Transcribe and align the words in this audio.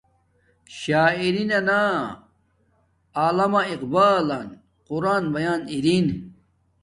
شاعری 0.79 1.43
نا 1.67 1.81
علامہ 3.23 3.61
اقبالن 3.73 4.47
قران 4.87 5.23
پیان 5.33 5.61
ارین 5.73 6.07